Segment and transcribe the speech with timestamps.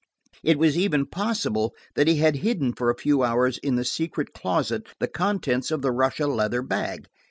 [0.43, 4.33] It was even possible that he had hidden for a few hours in the secret
[4.33, 7.05] closet the contents of the Russia leather bag.